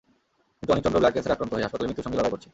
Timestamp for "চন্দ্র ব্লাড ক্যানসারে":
0.85-1.35